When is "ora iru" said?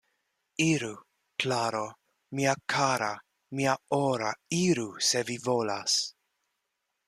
4.01-4.89